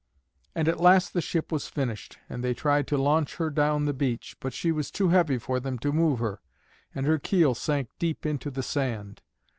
[0.55, 3.93] And at last the ship was finished, and they tried to launch her down the
[3.93, 6.41] beach; but she was too heavy for them to move her,
[6.95, 9.21] and her keel sank deep into the sand.